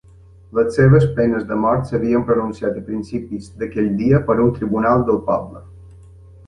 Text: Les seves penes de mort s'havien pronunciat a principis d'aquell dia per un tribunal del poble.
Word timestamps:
Les 0.59 0.71
seves 0.77 1.03
penes 1.19 1.45
de 1.51 1.57
mort 1.65 1.85
s'havien 1.91 2.25
pronunciat 2.31 2.81
a 2.81 2.85
principis 2.89 3.53
d'aquell 3.61 3.93
dia 4.03 4.25
per 4.31 4.39
un 4.47 4.53
tribunal 4.59 5.09
del 5.11 5.23
poble. 5.33 5.65